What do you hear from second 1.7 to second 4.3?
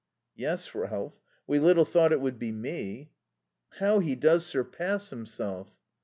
thought it would be me." "How he